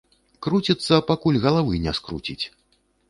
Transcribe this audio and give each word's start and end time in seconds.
Круціцца, 0.45 0.95
пакуль 1.11 1.37
галавы 1.45 1.73
не 1.85 1.93
скруціць. 1.99 2.39